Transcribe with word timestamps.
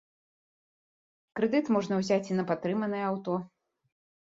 Крэдыт 1.41 1.65
можна 1.77 2.01
ўзяць 2.03 2.29
і 2.33 2.41
на 2.41 2.49
патрыманае 2.53 3.03
аўто. 3.15 3.33